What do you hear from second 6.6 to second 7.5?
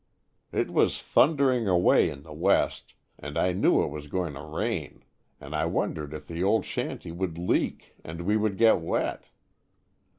shanty would